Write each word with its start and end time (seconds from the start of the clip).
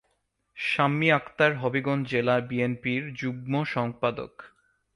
শাম্মী 0.57 1.07
আক্তার 1.11 1.51
হবিগঞ্জ 1.55 2.03
জেলা 2.11 2.35
বিএনপির 2.49 3.03
যুগ্ম 3.13 3.53
সম্পাদক। 3.65 4.33